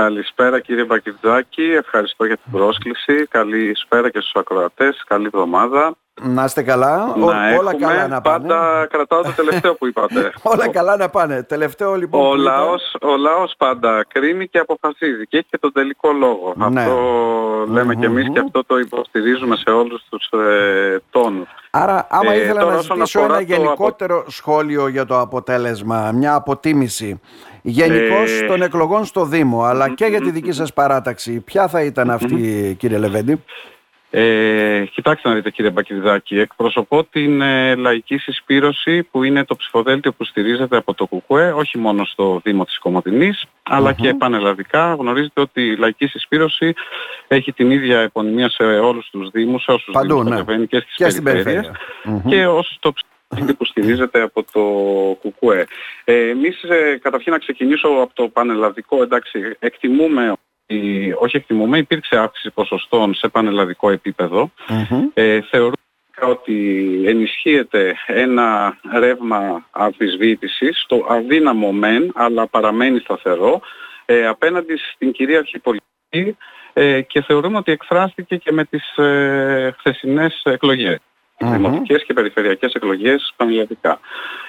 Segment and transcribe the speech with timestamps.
[0.00, 3.26] Καλησπέρα κύριε Μπακιτζάκη, ευχαριστώ για την πρόσκληση.
[3.30, 5.96] Καλησπέρα και στους ακροατές, καλή εβδομάδα.
[6.22, 8.48] Να είστε καλά, να όλα καλά να πάνε.
[8.48, 10.32] Πάντα κρατάω το τελευταίο που είπατε.
[10.52, 11.42] όλα καλά να πάνε.
[11.42, 12.26] Τελευταίο λοιπόν.
[12.26, 16.54] Ο, λαός, ο λαός πάντα κρίνει και αποφασίζει και έχει και τον τελικό λόγο.
[16.56, 16.80] Ναι.
[16.80, 16.96] Αυτό
[17.68, 18.00] λέμε mm-hmm.
[18.00, 21.48] και εμείς και αυτό το υποστηρίζουμε σε όλους τους ε, τόνους.
[21.70, 24.30] Άρα άμα ε, ήθελα να ζητήσω ένα γενικότερο απο...
[24.30, 27.20] σχόλιο για το αποτέλεσμα, μια αποτίμηση
[27.64, 28.46] γενικώς ε...
[28.46, 32.74] των εκλογών στο Δήμο, αλλά και για τη δική σας παράταξη, ποια θα ήταν αυτή
[32.78, 33.42] κύριε Λεβέντη;
[34.16, 40.12] Ε, κοιτάξτε να δείτε κύριε Μπακυριδάκη, εκπροσωπώ την ε, λαϊκή συσπήρωση που είναι το ψηφοδέλτιο
[40.12, 44.94] που στηρίζεται από το ΚΚΕ, όχι μόνο στο Δήμο της κομματινης αλλά και πανελλαδικά.
[44.94, 46.74] Γνωρίζετε ότι η λαϊκή συσπήρωση
[47.28, 50.64] έχει την ίδια επωνυμία σε όλους τους Δήμους, σε όσους Παντού, Δήμους ναι.
[50.64, 51.70] και στις και περιφέρειες
[52.26, 52.92] και ως το
[53.34, 54.62] ψηφοδέλτιο που στηρίζεται από το
[55.22, 55.66] ΚΚΕ.
[56.04, 60.32] Ε, εμείς ε, καταρχήν να ξεκινήσω από το πανελλαδικό, εντάξει, εκτιμούμε
[61.18, 63.90] όχι εκτιμούμε, υπήρξε αύξηση ποσοστών σε πανελλαδικό
[65.14, 65.76] Ε, θεωρούμε
[66.22, 73.60] ότι ενισχύεται ένα ρεύμα αμφισβήτησης, το αδύναμο μεν, αλλά παραμένει σταθερό,
[74.04, 76.36] ε, απέναντι στην κυρίαρχη πολιτική
[76.72, 80.98] ε, και θεωρούμε ότι εκφράστηκε και με τις ε, χθεσινές εκλογές.
[81.44, 81.56] Mm-hmm.
[81.56, 84.00] Δημοτικές και περιφερειακές εκλογές πανελλαδικά.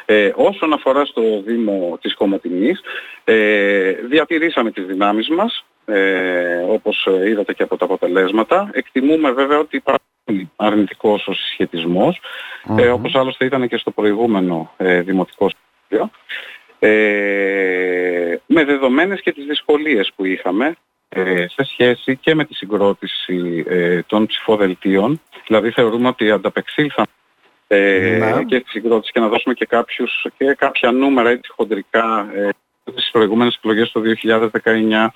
[0.05, 2.81] Ε, όσον αφορά στο Δήμο της Κομωτινής,
[3.23, 8.69] ε, διατηρήσαμε τις δυνάμεις μας, ε, όπως είδατε και από τα αποτελέσματα.
[8.73, 12.19] Εκτιμούμε βέβαια ότι υπάρχει αρνητικός ο συσχετισμός,
[12.77, 16.11] ε, όπως άλλωστε ήταν και στο προηγούμενο ε, δημοτικό σχέδιο,
[16.80, 20.73] ε, με δεδομένες και τις δυσκολίες που είχαμε ε,
[21.47, 25.21] σε σχέση και με τη συγκρότηση ε, των ψηφοδελτίων.
[25.47, 27.05] Δηλαδή θεωρούμε ότι ανταπεξήλθαν
[27.67, 28.44] ε, ναι.
[28.44, 32.27] και στη συγκρότηση και να δώσουμε και, κάποιους, και κάποια νούμερα έτσι χοντρικά
[32.91, 34.02] στις προηγούμενες εκλογές το
[34.63, 35.08] 2019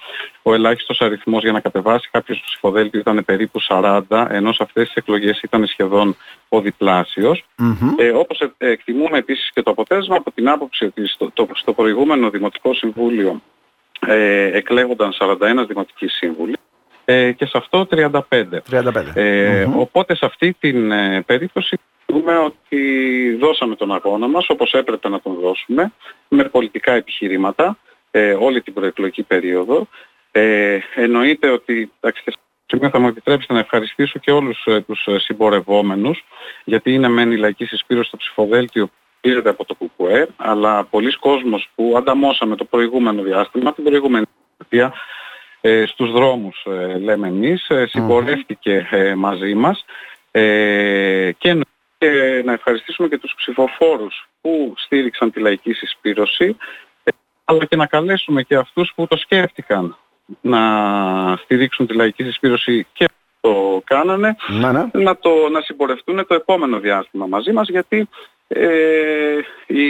[0.41, 4.95] ο ελάχιστος αριθμός για να κατεβάσει κάποιος ψηφοδέλτιο ήταν περίπου 40 ενώ σε αυτές τις
[4.95, 6.15] εκλογές ήταν σχεδόν
[6.49, 7.45] ο διπλασιος
[7.97, 11.73] Ε, όπως ε, εκτιμούμε επίσης και το αποτέλεσμα από την άποψη ότι στο, το, στο
[11.73, 13.41] προηγούμενο Δημοτικό Συμβούλιο
[14.07, 15.37] ε, εκλέγονταν 41
[15.67, 16.55] δημοτικοί σύμβουλοι
[17.05, 18.19] ε, και σε αυτό 35.
[18.71, 18.93] 35.
[19.13, 25.09] Ε, Οπότε σε αυτή την ε, περίπτωση Δούμε ότι δώσαμε τον αγώνα μας όπως έπρεπε
[25.09, 25.91] να τον δώσουμε
[26.27, 27.77] με πολιτικά επιχειρήματα
[28.11, 29.87] ε, όλη την προεκλογική περίοδο.
[30.31, 31.91] Ε, εννοείται ότι
[32.71, 36.23] Σήμερα θα μου επιτρέψετε να ευχαριστήσω και όλους ε, τους ε, συμπορευόμενους
[36.63, 38.89] γιατί είναι μεν η λαϊκή συσπήρωση στο ψηφοδέλτιο
[39.21, 44.25] που πήρεται από το ΚΚΕ αλλά πολλοί κόσμος που ανταμώσαμε το προηγούμενο διάστημα, την προηγούμενη
[44.57, 44.93] θητεία
[45.61, 49.85] ε, στους δρόμους ε, λέμε εμείς, ε, συμπορεύτηκε μαζί μας
[51.37, 51.65] και
[51.97, 56.57] και να ευχαριστήσουμε και τους ψηφοφόρους που στήριξαν τη λαϊκή συσπήρωση
[57.43, 59.97] αλλά και να καλέσουμε και αυτούς που το σκέφτηκαν
[60.41, 60.59] να
[61.43, 63.05] στηρίξουν τη λαϊκή συσπήρωση και
[63.41, 64.89] το κάνανε να, ναι.
[64.91, 68.09] να, το, να συμπορευτούν το επόμενο διάστημα μαζί μας γιατί
[68.51, 69.37] ε,
[69.67, 69.83] η,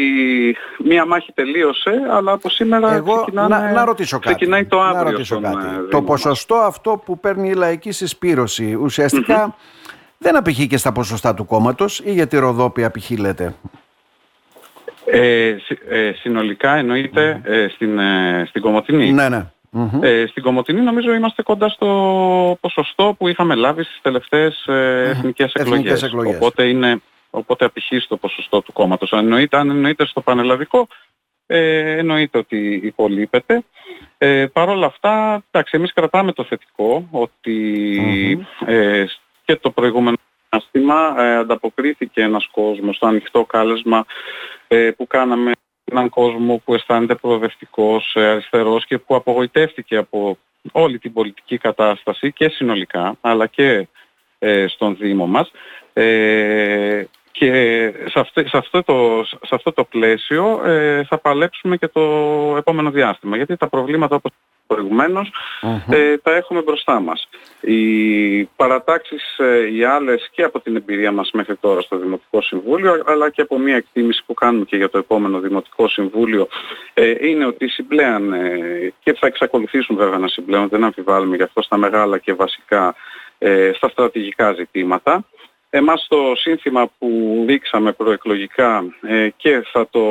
[0.83, 5.03] μία μάχη τελείωσε αλλά από σήμερα Εγώ, να, να ρωτήσω κάτι, ξεκινάει το αύριο.
[5.03, 5.65] Να ρωτήσω κάτι.
[5.65, 8.77] Ε, το ποσοστό αυτό που παίρνει η λαϊκή συσπήρωση
[10.17, 13.55] δεν απηχεί και στα ποσοστά του κόμματος ή για τη Ροδόπη απηχήλεται.
[15.05, 15.55] Ε,
[15.89, 19.11] ε, συνολικά εννοείται ε, στην, ε, στην Κομωτινή.
[19.11, 19.45] Ναι, ναι.
[20.01, 21.87] Ε, στην Κομωτινή νομίζω είμαστε κοντά στο
[22.61, 26.03] ποσοστό που είχαμε λάβει στις τελευταίες ε, εθνικές, εκλογές.
[26.03, 26.35] εκλογές.
[26.35, 29.13] Οπότε, είναι, οπότε απηχεί στο ποσοστό του κόμματος.
[29.13, 30.87] Αν εννοείται, αν εννοείται στο πανελλαδικό,
[31.45, 33.63] ε, εννοείται ότι υπολείπεται.
[34.17, 39.05] Ε, Παρ' όλα αυτά, εντάξει, εμείς κρατάμε το θετικό ότι ε,
[39.45, 40.17] και το προηγούμενο
[40.49, 44.05] διάστημα ε, ανταποκρίθηκε ένας κόσμος στο ανοιχτό κάλεσμα
[44.67, 45.51] ε, που κάναμε
[45.91, 50.37] έναν κόσμο που αισθάνεται προοδευτικός, ε, αριστερός και που απογοητεύτηκε από
[50.71, 53.87] όλη την πολιτική κατάσταση και συνολικά αλλά και
[54.39, 55.51] ε, στον Δήμο μας
[55.93, 57.03] ε,
[57.39, 57.51] και
[58.05, 62.01] σε αυτό, σε αυτό, το, σε αυτό το πλαίσιο ε, θα παλέψουμε και το
[62.57, 64.31] επόμενο διάστημα γιατί τα προβλήματα όπως
[64.67, 65.31] προηγουμένως
[65.89, 67.27] ε, τα έχουμε μπροστά μας.
[67.61, 73.03] Οι παρατάξεις ε, οι άλλες και από την εμπειρία μας μέχρι τώρα στο Δημοτικό Συμβούλιο
[73.05, 76.47] αλλά και από μια εκτίμηση που κάνουμε και για το επόμενο Δημοτικό Συμβούλιο
[76.93, 81.61] ε, είναι ότι συμπλέαν ε, και θα εξακολουθήσουν βέβαια να συμπλέουν, δεν αμφιβάλλουμε γι' αυτό
[81.61, 82.95] στα μεγάλα και βασικά
[83.75, 85.25] στα στρατηγικά ζητήματα.
[85.69, 88.83] Εμάς το σύνθημα που δείξαμε προεκλογικά
[89.37, 90.01] και θα το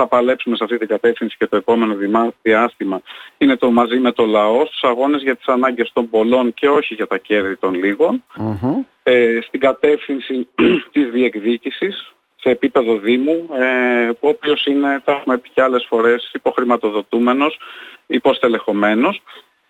[0.00, 1.96] θα παλέψουμε σε αυτή την κατεύθυνση και το επόμενο
[2.42, 3.00] διάστημα
[3.38, 6.94] είναι το μαζί με το λαό στους αγώνες για τις ανάγκες των πολλών και όχι
[6.94, 8.24] για τα κέρδη των λιγων
[9.02, 10.48] Ε, στην κατεύθυνση
[10.92, 16.30] της διεκδίκησης σε επίπεδο Δήμου, ε, ο οποίος είναι, τα έχουμε πει και άλλες φορές,
[16.34, 17.58] υποχρηματοδοτούμενος,
[18.06, 19.22] υποστελεχωμένος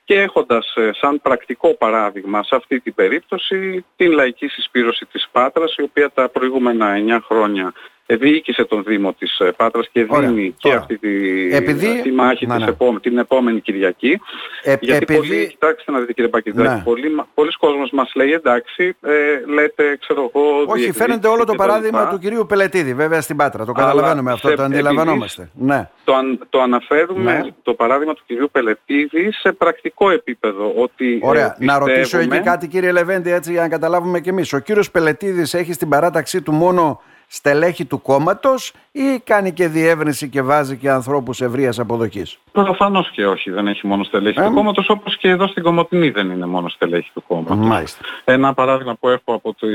[0.09, 5.75] και έχοντας ε, σαν πρακτικό παράδειγμα σε αυτή την περίπτωση την λαϊκή συσπήρωση της Πάτρας
[5.77, 7.73] η οποία τα προηγούμενα 9 χρόνια
[8.17, 11.09] διοίκησε τον Δήμο της ε, Πάτρας και δίνει και αυτή τη,
[11.55, 12.03] επειδή...
[12.03, 13.01] τη μάχη ναι, ναι.
[13.01, 14.21] την επόμενη Κυριακή.
[14.63, 15.19] Ε, γιατί επειδή...
[15.19, 16.83] πολλοί, κοιτάξτε να δείτε κύριε Πακητάκη, ναι.
[16.85, 20.65] πολλοί, πολλοί κόσμος μας λέει εντάξει, ε, λέτε ξέρω εγώ...
[20.67, 24.63] Όχι, φαίνεται όλο το παράδειγμα του κυρίου Πελετίδη βέβαια στην Πάτρα, το καταλαβαίνουμε αυτό, το
[24.63, 25.51] αντιλαμβανόμαστε.
[25.55, 25.91] Ναι.
[26.05, 27.43] Το, αν, το αναφέρουμε ναι.
[27.63, 30.73] το παράδειγμα του κυρίου Πελετίδη σε πρακτικό επίπεδο.
[30.77, 34.53] Ότι, Ωραία, ε, να ρωτήσω εκεί κάτι κύριε Λεβέντη έτσι για να καταλάβουμε κι εμείς.
[34.53, 40.29] Ο κύριος Πελετίδης έχει στην παράταξή του μόνο στελέχη του κόμματος ή κάνει και διεύρυνση
[40.29, 44.45] και βάζει και ανθρώπους ευρείας αποδοχής; Προφανώς και όχι, δεν έχει μόνο στελέχη ε.
[44.45, 47.97] του κόμματος, όπως και εδώ στην Κομωτινή δεν είναι μόνο στελέχη του κόμματος.
[48.25, 49.67] Ένα παράδειγμα που έχω από τη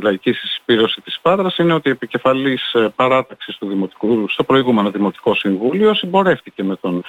[0.00, 5.34] λαϊκή συσπήρωση της Πάτρας είναι ότι η επικεφαλής ε, παράταξης του Δημοτικού, στο προηγούμενο Δημοτικό
[5.34, 7.04] Συμβούλιο συμπορεύτηκε με τον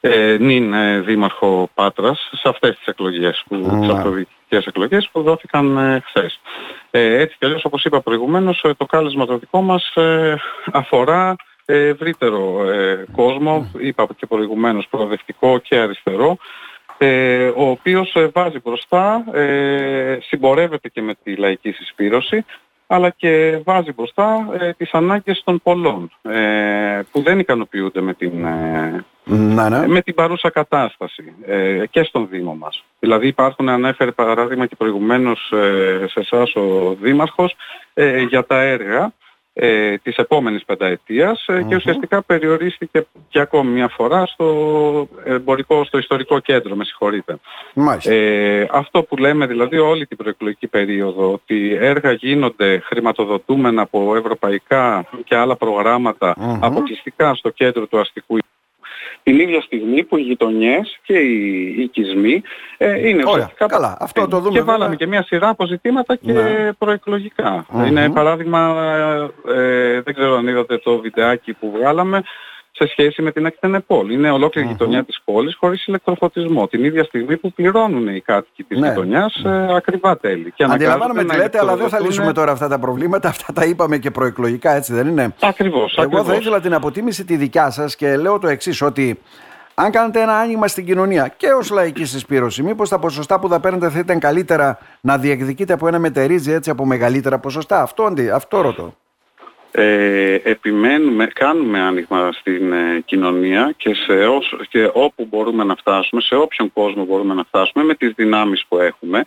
[0.00, 4.26] ε, νυν ε, δήμαρχο Πάτρας σε αυτές τις εκλογές, που, mm.
[4.48, 6.40] Τις εκλογές που δόθηκαν ε, χθες.
[6.90, 10.36] Ε, έτσι κι αλλιώς όπως είπα προηγουμένως ε, το κάλεσμα το δικό μας ε,
[10.72, 12.64] αφορά ευρύτερο
[13.12, 16.36] κόσμο, είπα και προηγουμένως προοδευτικό και αριστερό,
[17.56, 19.24] ο οποίος βάζει μπροστά,
[20.28, 22.44] συμπορεύεται και με τη λαϊκή συσπήρωση,
[22.88, 28.44] αλλά και βάζει μπροστά ε, τις ανάγκες των πολλών ε, που δεν ικανοποιούνται με την,
[28.44, 29.86] ε, να, ναι.
[29.86, 32.84] με την παρούσα κατάσταση ε, και στον Δήμο μας.
[32.98, 35.52] Δηλαδή υπάρχουν, ανέφερε παράδειγμα και προηγουμένως
[36.06, 37.56] σε εσάς ο Δήμαρχος,
[38.28, 39.12] για τα έργα
[39.60, 45.98] ε, της επόμενης πενταετίας ε, και ουσιαστικά περιορίστηκε και ακόμη μια φορά στο, εμπορικό, στο
[45.98, 47.38] ιστορικό κέντρο, με συγχωρείτε.
[48.02, 55.06] Ε, αυτό που λέμε δηλαδή όλη την προεκλογική περίοδο, ότι έργα γίνονται χρηματοδοτούμενα από ευρωπαϊκά
[55.24, 55.56] και άλλα
[56.60, 58.38] αποκλειστικά στο κέντρο του αστικού
[59.22, 62.42] την ίδια στιγμή που οι γειτονιές και οι οικισμοί
[62.76, 63.96] ε, είναι ουσιαστικά καλά.
[64.00, 66.72] Αυτό το δούμε και βάλαμε και μια σειρά από ζητήματα και ναι.
[66.78, 68.76] προεκλογικα Είναι παράδειγμα,
[69.48, 72.22] ε, δεν ξέρω αν είδατε το βιντεάκι που βγάλαμε,
[72.78, 74.10] σε σχέση με την Ακτενεπόλ.
[74.10, 76.66] Είναι ολόκληρη η γειτονιά της πόλης χωρίς ηλεκτροφωτισμό.
[76.66, 78.88] Την ίδια στιγμή που πληρώνουν οι κάτοικοι της ναι.
[78.88, 80.52] γειτονιάς ε, ακριβά τέλη.
[80.56, 83.28] Και Αντιλαμβάνομαι τι λέτε, αλλά δεν θα λύσουμε τώρα αυτά τα προβλήματα.
[83.28, 85.96] Αυτά τα είπαμε και προεκλογικά, έτσι δεν είναι; Ακριβώς.
[85.96, 86.26] Εγώ ακριβώς.
[86.26, 89.18] θα ήθελα την αποτίμηση τη δικιά σας και λέω το εξής ότι
[89.74, 93.60] αν κάνετε ένα άνοιγμα στην κοινωνία και ως λαϊκή συσπήρωση, μήπως τα ποσοστά που θα
[93.60, 97.82] παίρνετε θα ήταν καλύτερα να διεκδικείτε από ένα μετερίζει έτσι από μεγαλύτερα ποσοστά.
[97.82, 98.94] Αυτό, αυτό ρωτώ
[99.70, 104.14] ε, επιμένουμε, κάνουμε άνοιγμα στην ε, κοινωνία και, σε
[104.68, 108.78] και όπου μπορούμε να φτάσουμε, σε όποιον κόσμο μπορούμε να φτάσουμε με τις δυνάμεις που
[108.78, 109.22] έχουμε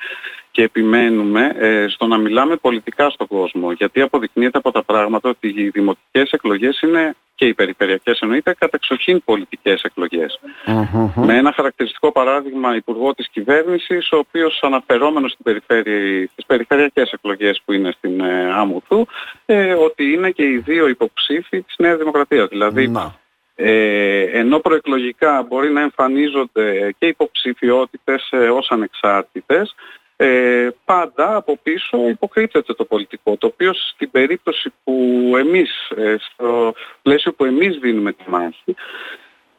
[0.52, 5.54] και επιμένουμε ε, στο να μιλάμε πολιτικά στον κόσμο γιατί αποδεικνύεται από τα πράγματα ότι
[5.56, 9.86] οι δημοτικές εκλογές είναι και οι περιφερειακές εννοείται κατεξοχήν πολιτικές
[11.16, 17.62] Με ένα χαρακτηριστικό παράδειγμα υπουργό της κυβέρνησης ο οποίος αναφερόμενος στην περιφέρεια, στις περιφερειακές εκλογές
[17.66, 19.06] που είναι στην ε, Άμμουθου
[19.46, 22.48] ε, ότι είναι και οι δύο υποψήφοι της Νέας Δημοκρατίας.
[22.48, 22.92] Δηλαδή
[23.56, 29.76] ε, ενώ προεκλογικά μπορεί να εμφανίζονται και υποψηφιότητες ε, ως ανεξάρτητες
[30.24, 34.94] ε, πάντα από πίσω υποκρύπτεται το πολιτικό, το οποίο στην περίπτωση που
[35.38, 38.76] εμείς, ε, στο πλαίσιο που εμείς δίνουμε τη μάχη,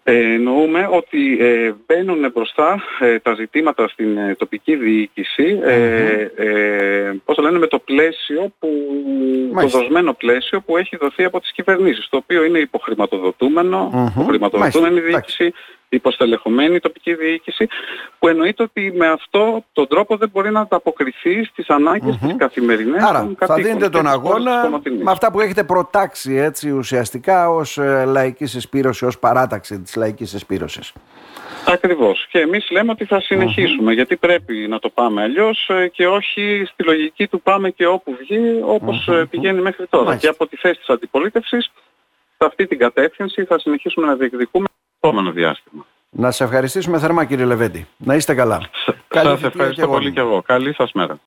[0.04, 7.12] ε, εννοούμε ότι ε, μπαίνουν μπροστά ε, τα ζητήματα στην ε, τοπική διοίκηση ε, ε,
[7.24, 8.68] πώς το λένε με το πλαίσιο που,
[9.60, 14.20] το δοσμένο πλαίσιο που έχει δοθεί από τις κυβερνήσεις το οποίο είναι υποχρηματοδοτούμενο, mm-hmm.
[14.20, 15.52] υποχρηματοδοτούμενη διοίκηση
[15.96, 17.68] υποστελεχωμένη τοπική διοίκηση
[18.18, 22.26] που εννοείται ότι με αυτό τον τρόπο δεν μπορεί να ανταποκριθεί στις ανάγκες mm-hmm.
[22.26, 27.78] της καθημερινής Άρα θα δίνετε τον αγώνα με αυτά που έχετε προτάξει έτσι ουσιαστικά ως
[27.78, 30.92] ε, λαϊκή συσπήρωση, ως παράταξη της λαϊκής συσπήρωσης.
[31.66, 32.26] Ακριβώς.
[32.30, 36.62] Και εμείς λέμε ότι θα συνεχίσουμε γιατί πρέπει να το πάμε αλλιώς ε, και όχι
[36.72, 40.16] στη λογική του πάμε και όπου βγει όπως ε, πηγαίνει μέχρι τώρα.
[40.16, 41.70] Και από τη θέση της αντιπολίτευσης
[42.36, 44.66] σε αυτή την κατεύθυνση θα συνεχίσουμε να διεκδικούμε
[45.02, 45.86] επόμενο διάστημα.
[46.10, 47.86] Να σε ευχαριστήσουμε θερμά κύριε Λεβέντη.
[47.96, 48.60] Να είστε καλά.
[49.08, 50.42] Σας ευχαριστώ πολύ και εγώ.
[50.42, 51.18] Καλή σας μέρα.